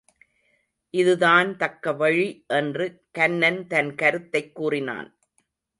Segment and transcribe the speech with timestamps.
[0.89, 2.43] இதுதான் தக்க வழி
[2.47, 3.03] என்று
[3.11, 5.19] கன்னன் தன் கருத்தைக் கூறினான்.